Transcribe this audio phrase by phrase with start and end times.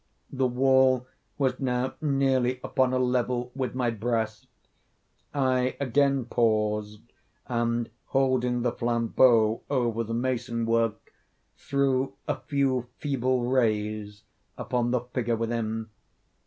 [0.33, 1.05] The wall
[1.37, 4.47] was now nearly upon a level with my breast.
[5.31, 7.03] I again paused,
[7.45, 11.13] and holding the flambeaux over the mason work,
[11.55, 14.23] threw a few feeble rays
[14.57, 15.91] upon the figure within.